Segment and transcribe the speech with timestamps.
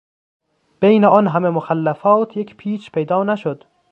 [0.81, 3.63] بین آن همه مخلفات، یک پیچ پیدا نشد